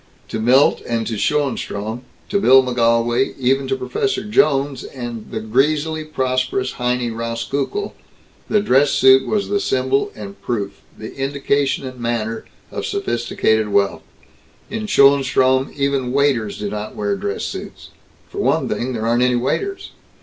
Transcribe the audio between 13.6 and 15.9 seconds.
wealth. In Schoenstrom